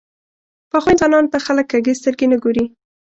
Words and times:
پخو 0.71 0.87
انسانانو 0.93 1.31
ته 1.33 1.37
خلک 1.45 1.65
کږې 1.71 1.99
سترګې 1.99 2.25
نه 2.31 2.37
ګوري 2.43 2.65